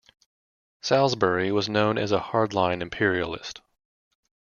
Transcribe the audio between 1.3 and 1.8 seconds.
was